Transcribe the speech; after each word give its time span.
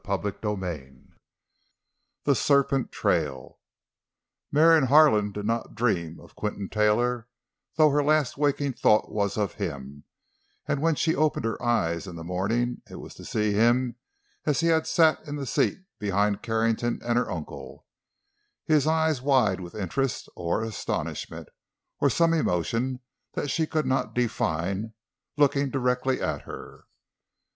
CHAPTER 0.03 0.29
III—THE 0.43 2.33
SERPENT 2.33 2.91
TRAIL 2.91 3.59
Marion 4.51 4.85
Harlan 4.87 5.31
did 5.31 5.45
not 5.45 5.75
dream 5.75 6.19
of 6.19 6.35
Quinton 6.35 6.69
Taylor, 6.69 7.27
though 7.75 7.91
her 7.91 8.01
last 8.01 8.35
waking 8.35 8.73
thought 8.73 9.11
was 9.11 9.37
of 9.37 9.53
him, 9.61 10.05
and 10.67 10.81
when 10.81 10.95
she 10.95 11.15
opened 11.15 11.45
her 11.45 11.61
eyes 11.63 12.07
in 12.07 12.15
the 12.15 12.23
morning 12.23 12.81
it 12.89 12.95
was 12.95 13.13
to 13.13 13.23
see 13.23 13.53
him 13.53 13.95
as 14.43 14.61
he 14.61 14.69
had 14.69 14.87
sat 14.87 15.19
in 15.27 15.35
the 15.35 15.45
seat 15.45 15.77
behind 15.99 16.41
Carrington 16.41 16.99
and 17.05 17.19
her 17.19 17.29
uncle, 17.29 17.85
his 18.65 18.87
eyes 18.87 19.21
wide 19.21 19.59
with 19.59 19.75
interest, 19.75 20.27
or 20.35 20.63
astonishment—or 20.63 22.09
some 22.09 22.33
emotion 22.33 23.01
that 23.33 23.51
she 23.51 23.67
could 23.67 23.85
not 23.85 24.15
define—looking 24.15 25.69
directly 25.69 26.19
at 26.19 26.41
her. 26.41 26.85